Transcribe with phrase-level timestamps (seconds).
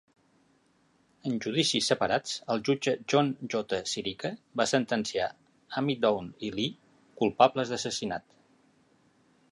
[1.31, 3.81] En judicis separats, el jutge John J.
[3.93, 5.31] Sirica va sentenciar
[5.83, 6.75] Ammidown i Lee
[7.23, 8.31] culpables d'assassinat.